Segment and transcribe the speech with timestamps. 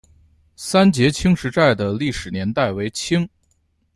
[0.55, 3.29] 三捷青石寨的历史年代为清。